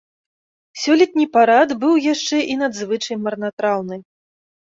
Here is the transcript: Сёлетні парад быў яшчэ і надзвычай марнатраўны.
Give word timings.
Сёлетні 0.83 1.25
парад 1.35 1.69
быў 1.83 1.93
яшчэ 2.13 2.37
і 2.53 2.57
надзвычай 2.63 3.15
марнатраўны. 3.27 3.95